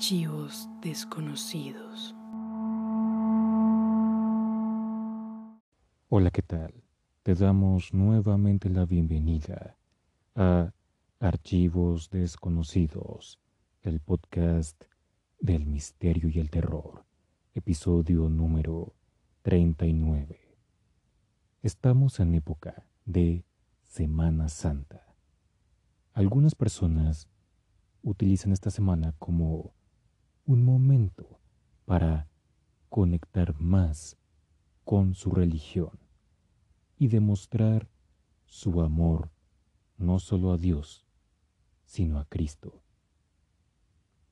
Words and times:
Archivos 0.00 0.66
desconocidos. 0.80 2.14
Hola, 6.08 6.30
¿qué 6.30 6.40
tal? 6.40 6.72
Te 7.22 7.34
damos 7.34 7.92
nuevamente 7.92 8.70
la 8.70 8.86
bienvenida 8.86 9.76
a 10.34 10.72
Archivos 11.18 12.08
desconocidos, 12.08 13.40
el 13.82 14.00
podcast 14.00 14.82
del 15.38 15.66
misterio 15.66 16.30
y 16.30 16.38
el 16.38 16.48
terror, 16.48 17.04
episodio 17.52 18.30
número 18.30 18.94
39. 19.42 20.40
Estamos 21.60 22.20
en 22.20 22.36
época 22.36 22.86
de 23.04 23.44
Semana 23.82 24.48
Santa. 24.48 25.14
Algunas 26.14 26.54
personas 26.54 27.28
utilizan 28.02 28.52
esta 28.52 28.70
semana 28.70 29.14
como 29.18 29.74
un 30.50 30.64
momento 30.64 31.38
para 31.84 32.26
conectar 32.88 33.54
más 33.60 34.16
con 34.84 35.14
su 35.14 35.30
religión 35.30 35.96
y 36.98 37.06
demostrar 37.06 37.88
su 38.46 38.80
amor 38.80 39.30
no 39.96 40.18
solo 40.18 40.52
a 40.52 40.56
Dios, 40.56 41.06
sino 41.84 42.18
a 42.18 42.24
Cristo. 42.24 42.82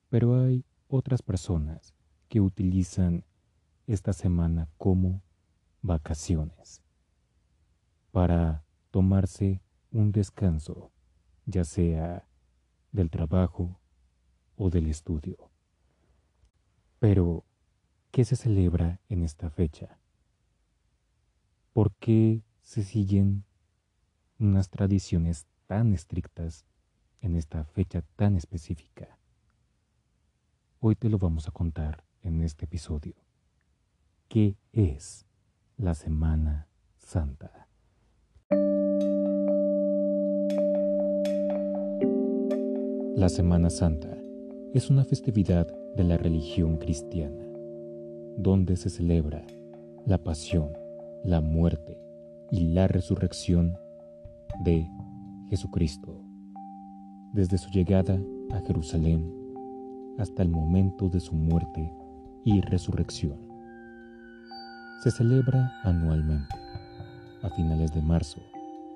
Pero 0.09 0.43
hay 0.43 0.65
otras 0.89 1.21
personas 1.21 1.93
que 2.27 2.41
utilizan 2.41 3.23
esta 3.87 4.11
semana 4.11 4.67
como 4.77 5.21
vacaciones 5.81 6.83
para 8.11 8.65
tomarse 8.91 9.61
un 9.93 10.11
descanso, 10.11 10.91
ya 11.45 11.63
sea 11.63 12.27
del 12.91 13.09
trabajo 13.09 13.79
o 14.57 14.69
del 14.69 14.87
estudio. 14.87 15.49
Pero, 16.99 17.45
¿qué 18.11 18.25
se 18.25 18.35
celebra 18.35 18.99
en 19.07 19.23
esta 19.23 19.49
fecha? 19.49 19.97
¿Por 21.71 21.93
qué 21.93 22.43
se 22.61 22.83
siguen 22.83 23.45
unas 24.37 24.69
tradiciones 24.69 25.47
tan 25.65 25.93
estrictas 25.93 26.65
en 27.21 27.37
esta 27.37 27.63
fecha 27.63 28.01
tan 28.17 28.35
específica? 28.35 29.17
Hoy 30.81 30.95
te 30.95 31.07
lo 31.09 31.17
vamos 31.17 31.47
a 31.47 31.51
contar 31.51 32.03
en 32.21 32.43
este 32.43 32.65
episodio. 32.65 33.15
¿Qué 34.27 34.57
es 34.73 35.25
la 35.77 35.95
Semana 35.95 36.67
Santa? 36.97 37.69
La 43.15 43.29
Semana 43.29 43.69
Santa 43.69 44.17
es 44.73 44.89
una 44.89 45.05
festividad 45.05 45.78
de 45.95 46.03
la 46.03 46.17
religión 46.17 46.77
cristiana, 46.77 47.43
donde 48.37 48.75
se 48.75 48.89
celebra 48.89 49.45
la 50.05 50.17
pasión, 50.17 50.69
la 51.23 51.41
muerte 51.41 51.97
y 52.51 52.67
la 52.73 52.87
resurrección 52.87 53.77
de 54.63 54.89
Jesucristo, 55.49 56.21
desde 57.33 57.57
su 57.57 57.69
llegada 57.69 58.19
a 58.51 58.59
Jerusalén 58.61 59.33
hasta 60.17 60.43
el 60.43 60.49
momento 60.49 61.09
de 61.09 61.19
su 61.19 61.35
muerte 61.35 61.93
y 62.43 62.61
resurrección. 62.61 63.37
Se 65.03 65.11
celebra 65.11 65.71
anualmente, 65.83 66.55
a 67.41 67.49
finales 67.51 67.93
de 67.93 68.01
marzo 68.01 68.41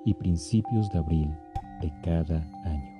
y 0.04 0.12
principios 0.14 0.90
de 0.90 0.98
abril 0.98 1.30
de 1.80 1.90
cada 2.02 2.46
año 2.64 2.94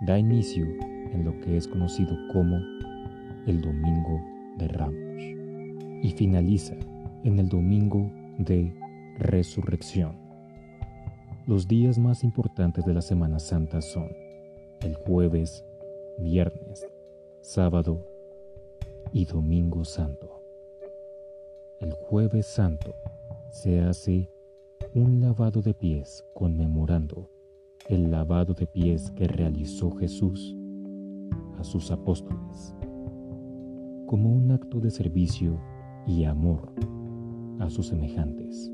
da 0.00 0.18
inicio 0.18 0.66
en 1.12 1.24
lo 1.24 1.38
que 1.40 1.56
es 1.56 1.66
conocido 1.68 2.16
como 2.32 2.56
el 3.46 3.60
Domingo 3.60 4.20
de 4.58 4.68
Ramos 4.68 5.22
y 6.02 6.12
finaliza 6.16 6.74
en 7.24 7.38
el 7.38 7.48
Domingo 7.48 8.10
de 8.38 8.72
Resurrección. 9.18 10.16
Los 11.46 11.66
días 11.66 11.98
más 11.98 12.22
importantes 12.24 12.84
de 12.84 12.94
la 12.94 13.02
Semana 13.02 13.38
Santa 13.38 13.80
son 13.80 14.08
el 14.80 14.94
jueves, 14.94 15.64
viernes, 16.18 16.86
sábado 17.40 18.06
y 19.12 19.24
domingo 19.24 19.84
santo. 19.84 20.42
El 21.80 21.92
jueves 21.92 22.46
santo 22.46 22.94
se 23.50 23.80
hace 23.80 24.30
un 24.94 25.20
lavado 25.20 25.60
de 25.60 25.74
pies 25.74 26.24
conmemorando 26.34 27.30
el 27.88 28.10
lavado 28.10 28.54
de 28.54 28.66
pies 28.66 29.10
que 29.10 29.26
realizó 29.26 29.90
Jesús 29.96 30.54
a 31.60 31.64
sus 31.64 31.90
apóstoles, 31.90 32.74
como 34.06 34.32
un 34.32 34.50
acto 34.50 34.80
de 34.80 34.90
servicio 34.90 35.60
y 36.06 36.24
amor 36.24 36.72
a 37.58 37.68
sus 37.68 37.88
semejantes. 37.88 38.72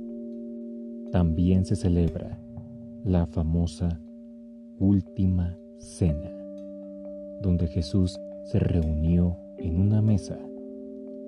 También 1.11 1.65
se 1.65 1.75
celebra 1.75 2.41
la 3.05 3.27
famosa 3.27 4.01
Última 4.79 5.59
Cena, 5.79 6.31
donde 7.41 7.67
Jesús 7.67 8.19
se 8.45 8.61
reunió 8.61 9.37
en 9.59 9.81
una 9.81 10.01
mesa 10.01 10.39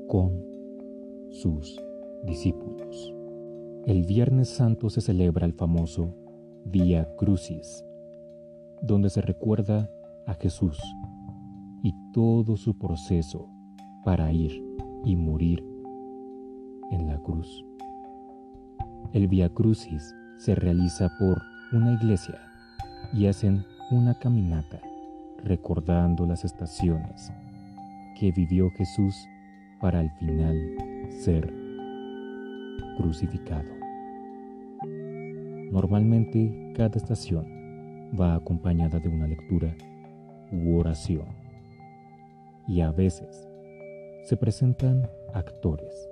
con 0.07 0.45
sus 1.31 1.83
discípulos. 2.25 3.13
El 3.85 4.05
Viernes 4.05 4.49
Santo 4.49 4.91
se 4.91 5.01
celebra 5.01 5.47
el 5.47 5.55
famoso 5.55 6.15
Via 6.65 7.09
Crucis, 7.17 7.85
donde 8.83 9.11
se 9.11 9.23
recuerda 9.23 9.91
a 10.27 10.35
Jesús 10.35 10.79
y 11.83 11.95
todo 12.13 12.57
su 12.57 12.77
proceso 12.77 13.49
para 14.05 14.33
ir 14.33 14.63
y 15.05 15.17
morir 15.17 15.65
en 16.91 17.07
la 17.07 17.19
cruz. 17.19 17.65
El 19.13 19.29
Via 19.29 19.49
Crucis 19.49 20.15
se 20.39 20.55
realiza 20.55 21.09
por 21.19 21.43
una 21.73 21.93
iglesia 21.93 22.39
y 23.13 23.27
hacen 23.27 23.65
una 23.91 24.15
caminata 24.15 24.81
recordando 25.45 26.27
las 26.27 26.45
estaciones 26.45 27.33
que 28.19 28.33
vivió 28.33 28.71
Jesús 28.71 29.15
para 29.81 30.01
al 30.01 30.11
final 30.19 30.57
ser 31.11 31.53
crucificado. 32.97 33.71
Normalmente 35.71 36.73
cada 36.75 36.97
estación 36.97 37.47
va 38.19 38.35
acompañada 38.35 38.99
de 38.99 39.09
una 39.09 39.27
lectura 39.27 39.75
u 40.51 40.77
oración 40.77 41.38
y 42.69 42.83
a 42.83 42.93
veces 42.93 43.49
se 44.23 44.37
presentan 44.37 45.11
actores 45.33 46.11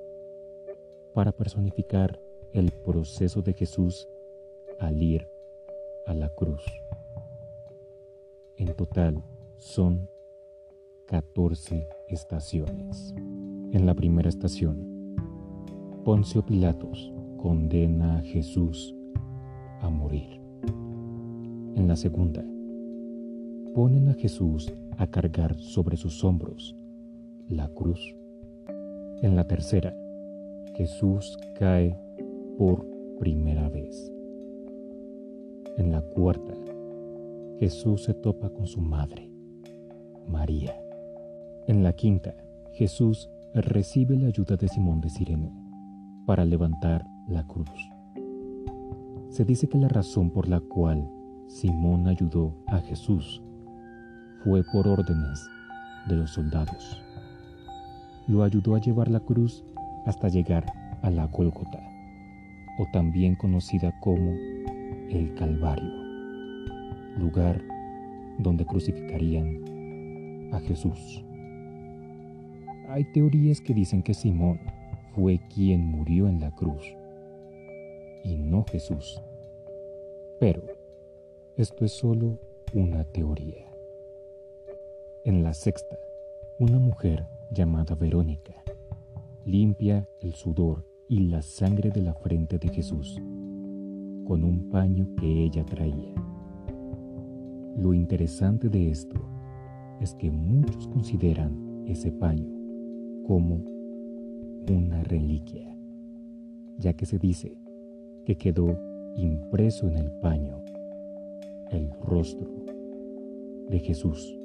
para 1.12 1.33
personificar 1.33 2.19
el 2.53 2.72
proceso 2.72 3.43
de 3.43 3.53
Jesús 3.53 4.09
al 4.78 5.03
ir 5.03 5.28
a 6.06 6.15
la 6.15 6.31
cruz. 6.31 6.65
En 8.56 8.75
total 8.75 9.22
son 9.59 10.09
14 11.06 11.87
estaciones. 12.09 13.15
En 13.73 13.84
la 13.84 13.94
primera 13.94 14.28
estación, 14.28 15.15
Poncio 16.05 16.44
Pilatos 16.44 17.12
condena 17.37 18.19
a 18.19 18.23
Jesús 18.23 18.94
a 19.81 19.91
morir. 19.91 20.41
En 21.75 21.87
la 21.87 21.97
segunda, 21.97 22.43
ponen 23.75 24.09
a 24.09 24.15
Jesús 24.15 24.73
a 24.98 25.06
cargar 25.06 25.58
sobre 25.58 25.96
sus 25.96 26.24
hombros 26.24 26.76
la 27.48 27.68
cruz. 27.68 28.16
En 29.22 29.36
la 29.36 29.46
tercera, 29.46 29.94
Jesús 30.74 31.38
cae 31.58 31.98
por 32.58 32.86
primera 33.18 33.68
vez. 33.68 34.12
En 35.78 35.92
la 35.92 36.02
cuarta, 36.02 36.54
Jesús 37.58 38.04
se 38.04 38.14
topa 38.14 38.50
con 38.50 38.66
su 38.66 38.81
madre, 38.81 39.31
María. 40.26 40.75
En 41.66 41.82
la 41.82 41.92
quinta, 41.92 42.34
Jesús 42.72 43.31
recibe 43.54 44.16
la 44.16 44.28
ayuda 44.28 44.56
de 44.56 44.69
Simón 44.69 45.00
de 45.00 45.08
Sirene 45.08 45.52
para 46.26 46.44
levantar 46.44 47.06
la 47.28 47.46
cruz. 47.46 47.70
Se 49.31 49.44
dice 49.44 49.69
que 49.69 49.78
la 49.78 49.88
razón 49.88 50.31
por 50.31 50.49
la 50.49 50.60
cual 50.60 51.08
Simón 51.46 52.08
ayudó 52.08 52.54
a 52.66 52.78
Jesús 52.81 53.42
fue 54.43 54.62
por 54.65 54.87
órdenes 54.87 55.49
de 56.09 56.17
los 56.17 56.31
soldados. 56.31 57.03
Lo 58.27 58.43
ayudó 58.43 58.75
a 58.75 58.81
llevar 58.81 59.09
la 59.11 59.21
cruz 59.21 59.65
hasta 60.06 60.29
llegar 60.29 60.65
a 61.03 61.11
la 61.11 61.27
Gólgota, 61.27 61.81
o 62.79 62.87
también 62.93 63.35
conocida 63.37 63.93
como 64.00 64.33
el 65.11 65.35
Calvario, 65.37 65.93
lugar 67.19 67.62
donde 68.38 68.65
crucificarían 68.65 70.50
a 70.53 70.61
Jesús. 70.61 71.25
Hay 72.88 73.05
teorías 73.12 73.61
que 73.61 73.75
dicen 73.75 74.03
que 74.03 74.15
Simón 74.15 74.61
fue 75.15 75.41
quien 75.53 75.87
murió 75.87 76.29
en 76.29 76.41
la 76.41 76.50
cruz 76.50 76.83
y 78.23 78.37
no 78.37 78.65
Jesús. 78.65 79.21
Pero 80.38 80.62
esto 81.56 81.85
es 81.85 81.93
solo 81.93 82.38
una 82.75 83.05
teoría. 83.05 83.75
En 85.26 85.43
la 85.43 85.55
sexta, 85.55 85.99
una 86.61 86.78
mujer 86.78 87.26
llamada 87.50 87.96
Verónica 87.96 88.55
limpia 89.44 90.08
el 90.20 90.34
sudor 90.34 90.87
y 91.08 91.19
la 91.19 91.43
sangre 91.43 91.90
de 91.90 92.00
la 92.00 92.14
frente 92.14 92.61
de 92.61 92.69
Jesús 92.69 93.20
con 94.25 94.44
un 94.44 94.70
paño 94.70 95.08
que 95.17 95.26
ella 95.26 95.64
traía. 95.64 96.14
Lo 97.76 97.93
interesante 97.93 98.69
de 98.69 98.88
esto 98.88 99.17
es 100.00 100.14
que 100.14 100.31
muchos 100.31 100.87
consideran 100.87 101.82
ese 101.88 102.12
paño 102.12 102.46
como 103.26 103.64
una 104.70 105.02
reliquia, 105.02 105.76
ya 106.78 106.93
que 106.93 107.05
se 107.05 107.19
dice 107.19 107.58
que 108.25 108.37
quedó 108.37 108.78
impreso 109.17 109.88
en 109.88 109.96
el 109.96 110.12
paño 110.20 110.62
el 111.73 111.90
rostro 112.00 112.49
de 113.69 113.81
Jesús. 113.81 114.36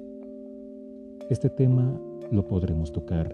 Este 1.31 1.50
tema 1.50 1.98
lo 2.30 2.45
podremos 2.45 2.92
tocar 2.92 3.33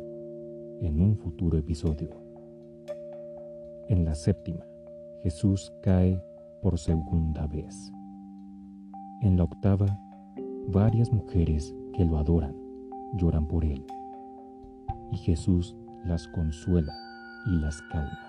en 0.82 1.02
un 1.02 1.18
futuro 1.18 1.58
episodio. 1.58 2.12
En 3.88 4.06
la 4.06 4.14
séptima, 4.14 4.64
Jesús 5.24 5.74
cae 5.82 6.24
por 6.62 6.78
segunda 6.78 7.48
vez. 7.48 7.92
En 9.24 9.36
la 9.36 9.46
octava, 9.46 10.00
varias 10.68 11.12
mujeres 11.12 11.74
que 11.96 12.06
lo 12.06 12.20
adoran 12.20 12.56
lloran 13.16 13.48
por 13.48 13.66
él 13.66 13.84
y 15.12 15.18
Jesús 15.18 15.76
las 16.06 16.28
consuela 16.28 16.94
y 17.48 17.58
las 17.62 17.82
calma. 17.92 18.20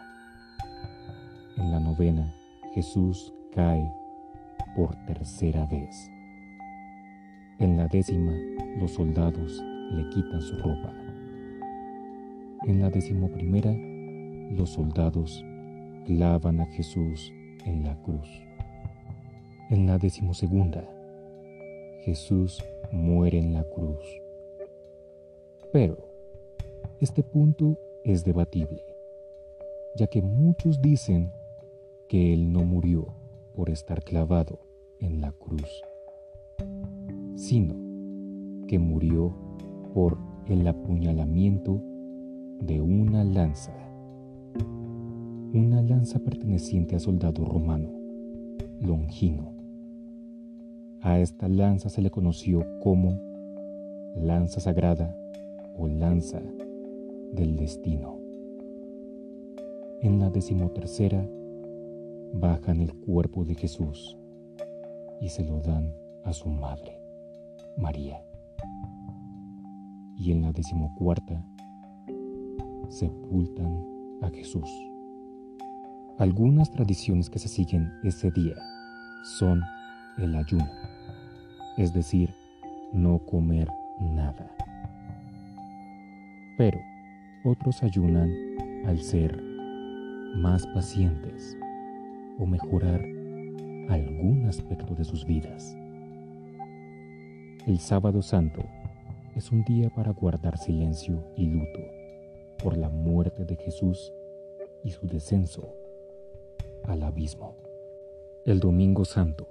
En 1.59 1.73
la 1.73 1.81
novena, 1.81 2.35
Jesús 2.73 3.35
cae 3.53 3.93
por 4.75 4.97
tercera 5.05 5.67
vez. 5.67 6.11
En 7.61 7.77
la 7.77 7.89
décima, 7.89 8.33
los 8.79 8.93
soldados 8.93 9.61
le 9.91 10.09
quitan 10.11 10.41
su 10.41 10.57
ropa. 10.59 10.95
En 12.69 12.81
la 12.81 12.89
decimoprimera, 12.89 13.75
los 14.53 14.71
soldados 14.71 15.45
clavan 16.07 16.61
a 16.61 16.67
Jesús 16.67 17.33
en 17.65 17.83
la 17.83 18.01
cruz. 18.03 18.29
En 19.71 19.89
la 19.89 19.99
decimosegunda, 19.99 20.89
Jesús 22.05 22.65
muere 22.93 23.39
en 23.39 23.53
la 23.53 23.65
cruz. 23.65 24.07
Pero 25.73 25.99
este 27.01 27.25
punto 27.25 27.77
es 28.05 28.23
debatible, 28.23 28.85
ya 29.97 30.07
que 30.07 30.23
muchos 30.23 30.81
dicen 30.81 31.33
que 32.09 32.33
Él 32.33 32.53
no 32.53 32.61
murió 32.61 33.09
por 33.57 33.69
estar 33.69 34.05
clavado 34.05 34.61
en 35.01 35.21
la 35.21 35.33
cruz, 35.33 35.83
que 37.49 38.79
murió 38.79 39.35
por 39.95 40.19
el 40.49 40.69
apuñalamiento 40.69 41.81
de 42.61 42.83
una 42.83 43.25
lanza, 43.25 43.73
una 45.55 45.81
lanza 45.81 46.19
perteneciente 46.19 46.95
a 46.95 47.01
soldado 47.01 47.47
romano, 47.47 47.89
Longino. 48.83 49.55
A 51.01 51.21
esta 51.21 51.49
lanza 51.49 51.89
se 51.89 52.03
le 52.03 52.11
conoció 52.11 52.67
como 52.81 53.19
lanza 54.15 54.61
sagrada 54.61 55.17
o 55.79 55.89
lanza 55.89 56.43
del 57.33 57.57
destino. 57.57 58.19
En 60.03 60.19
la 60.19 60.29
decimotercera 60.29 61.27
bajan 62.35 62.83
el 62.83 62.93
cuerpo 62.93 63.47
de 63.47 63.55
Jesús 63.55 64.19
y 65.19 65.31
se 65.31 65.45
lo 65.45 65.61
dan 65.61 65.95
a 66.25 66.35
su 66.35 66.51
madre, 66.51 66.98
María. 67.79 68.21
Y 70.17 70.33
en 70.33 70.43
la 70.43 70.53
decimocuarta 70.53 71.43
sepultan 72.89 73.85
a 74.23 74.29
Jesús. 74.31 74.69
Algunas 76.19 76.71
tradiciones 76.71 77.31
que 77.31 77.39
se 77.39 77.49
siguen 77.49 77.93
ese 78.03 78.31
día 78.33 78.57
son 79.39 79.63
el 80.19 80.35
ayuno, 80.35 80.69
es 81.77 81.93
decir, 81.93 82.35
no 82.93 83.21
comer 83.21 83.69
nada. 84.01 84.51
Pero 86.57 86.81
otros 87.45 87.85
ayunan 87.85 88.29
al 88.87 88.99
ser 88.99 89.41
más 90.35 90.67
pacientes 90.69 91.57
o 92.41 92.47
mejorar 92.47 93.01
algún 93.89 94.47
aspecto 94.49 94.97
de 94.97 95.05
sus 95.05 95.25
vidas. 95.25 95.78
El 97.67 97.81
sábado 97.81 98.23
santo 98.23 98.63
es 99.35 99.53
un 99.53 99.63
día 99.65 99.91
para 99.91 100.13
guardar 100.13 100.57
silencio 100.57 101.23
y 101.37 101.47
luto 101.47 101.81
por 102.63 102.77
la 102.77 102.89
muerte 102.89 103.45
de 103.45 103.57
Jesús 103.57 104.13
y 104.83 104.91
su 104.91 105.07
descenso 105.07 105.75
al 106.85 107.03
abismo. 107.03 107.57
El 108.47 108.61
domingo 108.61 109.05
santo, 109.05 109.49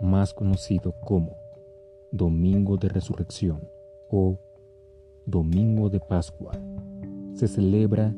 más 0.00 0.34
conocido 0.34 0.92
como 1.00 1.36
Domingo 2.10 2.76
de 2.76 2.88
Resurrección 2.88 3.68
o 4.08 4.38
Domingo 5.24 5.88
de 5.88 6.00
Pascua, 6.00 6.52
se 7.34 7.46
celebra 7.46 8.14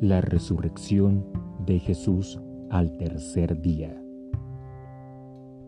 la 0.00 0.20
resurrección 0.20 1.26
de 1.66 1.80
Jesús 1.80 2.40
al 2.70 2.96
tercer 2.96 3.60
día. 3.60 4.00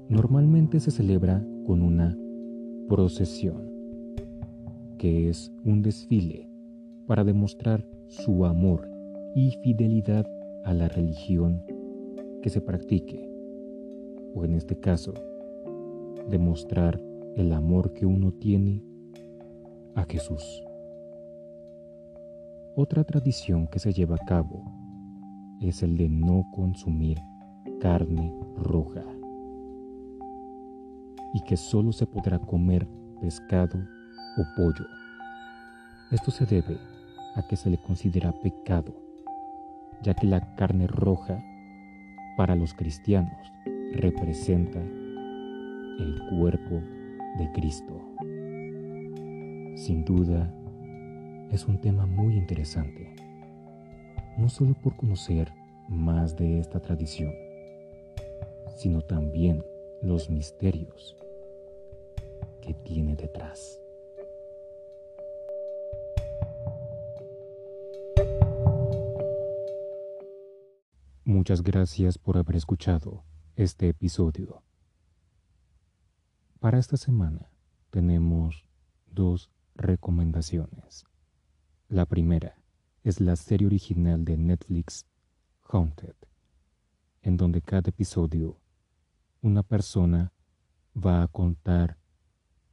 Normalmente 0.08 0.78
se 0.78 0.92
celebra 0.92 1.44
con 1.66 1.82
una 1.82 2.16
procesión, 2.88 3.71
que 4.99 5.29
es 5.29 5.53
un 5.65 5.83
desfile 5.83 6.49
para 7.06 7.25
demostrar 7.25 7.85
su 8.09 8.44
amor 8.44 8.88
y 9.35 9.50
fidelidad 9.62 10.27
a 10.65 10.73
la 10.73 10.88
religión 10.88 11.62
que 12.43 12.50
se 12.50 12.61
practique, 12.61 13.29
o 14.35 14.44
en 14.44 14.55
este 14.55 14.79
caso, 14.79 15.15
demostrar 16.29 17.00
el 17.35 17.53
amor 17.53 17.93
que 17.93 18.06
uno 18.06 18.33
tiene 18.33 18.83
a 19.94 20.05
Jesús. 20.05 20.62
Otra 22.77 23.05
tradición 23.05 23.67
que 23.67 23.79
se 23.79 23.93
lleva 23.93 24.17
a 24.17 24.25
cabo 24.27 24.62
es 25.61 25.83
el 25.83 25.97
de 25.97 26.09
no 26.09 26.44
consumir 26.55 27.19
carne 27.81 28.33
roja 28.56 29.15
y 31.37 31.41
que 31.41 31.59
solo 31.59 31.93
se 31.93 32.07
podrá 32.07 32.38
comer 32.38 32.88
pescado 33.21 33.78
o 34.38 34.43
pollo. 34.57 34.87
Esto 36.11 36.31
se 36.31 36.47
debe 36.47 36.78
a 37.35 37.47
que 37.47 37.57
se 37.57 37.69
le 37.69 37.76
considera 37.76 38.33
pecado, 38.40 38.95
ya 40.02 40.14
que 40.14 40.26
la 40.26 40.55
carne 40.55 40.87
roja 40.87 41.45
para 42.38 42.57
los 42.57 42.73
cristianos 42.73 43.52
representa 43.93 44.81
el 44.81 46.23
cuerpo 46.31 46.81
de 47.37 47.52
Cristo. 47.52 48.00
Sin 49.76 50.07
duda, 50.07 50.50
es 51.52 51.66
un 51.66 51.78
tema 51.83 52.07
muy 52.07 52.35
interesante, 52.35 53.14
no 54.38 54.49
solo 54.49 54.73
por 54.73 54.97
conocer 54.97 55.52
más 55.87 56.35
de 56.35 56.61
esta 56.61 56.81
tradición, 56.81 57.35
sino 58.78 59.02
también 59.02 59.62
los 60.00 60.31
misterios 60.31 61.25
tiene 62.75 63.16
detrás. 63.16 63.80
Muchas 71.25 71.62
gracias 71.62 72.18
por 72.18 72.38
haber 72.38 72.56
escuchado 72.56 73.25
este 73.56 73.88
episodio. 73.88 74.62
Para 76.61 76.78
esta 76.78 76.96
semana 76.96 77.50
tenemos 77.90 78.64
dos 79.06 79.50
recomendaciones. 79.75 81.04
La 81.88 82.06
primera 82.06 82.56
es 83.04 83.20
la 83.20 83.37
serie 83.37 83.66
original 83.66 84.25
de 84.25 84.37
Netflix 84.37 85.06
Haunted, 85.62 86.14
en 87.23 87.37
donde 87.37 87.61
cada 87.61 87.90
episodio 87.90 88.58
una 89.42 89.62
persona 89.62 90.32
va 90.96 91.23
a 91.23 91.28
contar 91.28 91.99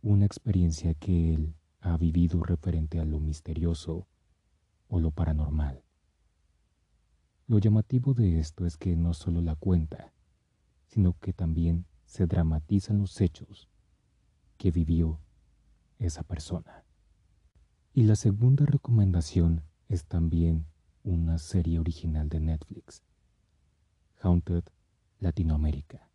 una 0.03 0.25
experiencia 0.25 0.93
que 0.93 1.33
él 1.33 1.55
ha 1.79 1.95
vivido 1.95 2.43
referente 2.43 3.00
a 3.00 3.05
lo 3.05 3.22
misterioso 3.22 4.05
o 4.89 5.00
lo 5.00 5.12
paranormal. 5.12 5.81
Lo 7.48 7.57
llamativo 7.57 8.13
de 8.13 8.38
esto 8.39 8.65
es 8.65 8.75
que 8.75 8.98
no 8.98 9.13
solo 9.13 9.41
la 9.41 9.55
cuenta, 9.55 10.12
sino 10.88 11.17
que 11.19 11.31
también 11.31 11.86
se 12.05 12.27
dramatizan 12.27 13.00
los 13.00 13.22
hechos 13.22 13.69
que 14.57 14.72
vivió 14.72 15.22
esa 16.00 16.24
persona. 16.24 16.83
Y 17.93 18.03
la 18.03 18.17
segunda 18.17 18.65
recomendación 18.65 19.63
es 19.88 20.03
también 20.03 20.65
una 21.03 21.38
serie 21.38 21.79
original 21.79 22.27
de 22.27 22.41
Netflix, 22.41 23.03
Haunted 24.22 24.65
Latinoamérica, 25.19 26.10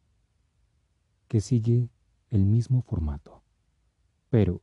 que 1.26 1.40
sigue 1.40 1.88
el 2.28 2.44
mismo 2.44 2.82
formato, 2.82 3.42
pero 4.30 4.62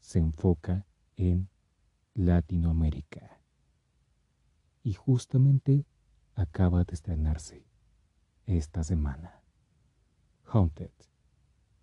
se 0.00 0.18
enfoca 0.18 0.86
en 1.16 1.48
Latinoamérica. 2.14 3.40
Y 4.82 4.94
justamente 4.94 5.86
acaba 6.34 6.84
de 6.84 6.94
estrenarse 6.94 7.66
esta 8.46 8.84
semana. 8.84 9.42
Haunted 10.44 10.90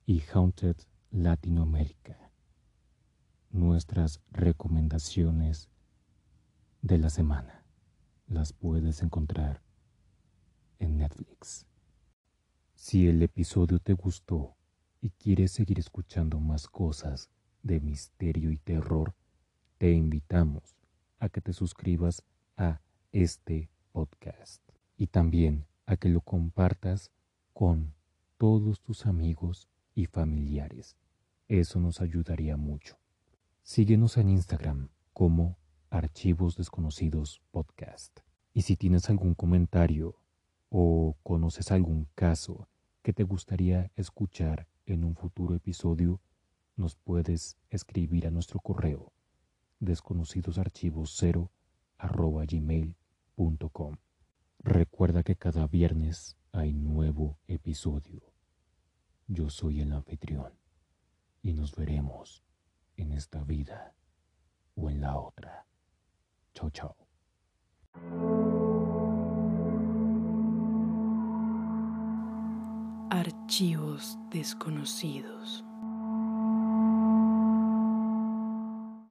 y 0.06 0.22
Haunted 0.34 0.76
Latinoamérica. 1.10 2.32
Nuestras 3.50 4.22
recomendaciones 4.32 5.70
de 6.82 6.98
la 6.98 7.10
semana 7.10 7.66
las 8.28 8.54
puedes 8.54 9.02
encontrar 9.02 9.62
en 10.80 10.98
Netflix. 10.98 11.66
Si 12.76 13.08
el 13.08 13.22
episodio 13.22 13.80
te 13.80 13.94
gustó 13.94 14.56
y 15.02 15.10
quieres 15.10 15.52
seguir 15.52 15.80
escuchando 15.80 16.40
más 16.40 16.68
cosas 16.68 17.30
de 17.64 17.80
misterio 17.80 18.52
y 18.52 18.58
terror, 18.58 19.16
te 19.78 19.92
invitamos 19.92 20.78
a 21.20 21.30
que 21.30 21.42
te 21.42 21.54
suscribas 21.54 22.24
a 22.56 22.82
este 23.12 23.70
podcast 23.92 24.62
y 24.98 25.08
también 25.08 25.66
a 25.88 25.98
que 25.98 26.10
lo 26.10 26.22
compartas 26.22 27.12
con 27.54 27.94
todos 28.38 28.80
tus 28.82 29.06
amigos 29.06 29.68
y 29.96 30.06
familiares. 30.06 30.96
Eso 31.48 31.80
nos 31.80 32.00
ayudaría 32.00 32.56
mucho. 32.56 32.98
Síguenos 33.64 34.18
en 34.18 34.30
Instagram 34.30 34.90
como 35.14 35.58
Archivos 35.90 36.56
Desconocidos 36.56 37.42
Podcast. 37.52 38.20
Y 38.54 38.62
si 38.62 38.76
tienes 38.76 39.10
algún 39.10 39.34
comentario 39.34 40.16
o 40.70 41.18
conoces 41.24 41.72
algún 41.72 42.08
caso 42.16 42.68
que 43.02 43.14
te 43.14 43.24
gustaría 43.24 43.92
escuchar 43.96 44.68
en 44.94 45.04
un 45.04 45.16
futuro 45.16 45.56
episodio, 45.56 46.20
nos 46.76 46.96
puedes 46.96 47.58
escribir 47.70 48.28
a 48.28 48.32
nuestro 48.32 48.60
correo 48.60 49.12
desconocidosarchivos0 49.80 51.50
gmail.com. 52.48 53.96
Recuerda 54.60 55.24
que 55.24 55.36
cada 55.36 55.68
viernes 55.68 56.38
hay 56.52 56.74
nuevo 56.74 57.40
episodio. 57.48 58.22
Yo 59.28 59.50
soy 59.50 59.82
el 59.82 59.92
anfitrión 59.92 60.54
y 61.42 61.54
nos 61.54 61.76
veremos 61.76 62.44
en 62.98 63.12
esta 63.14 63.44
vida 63.44 63.94
o 64.76 64.90
en 64.90 65.02
la 65.02 65.18
otra. 65.18 65.66
Chao, 66.54 66.70
chao. 66.70 66.96
Archivos 73.22 74.18
desconocidos. 74.32 75.64